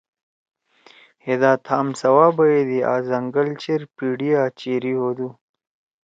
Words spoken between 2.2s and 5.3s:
بَیدی آ زنگل چیر پیڑی آ چیری ہودو۔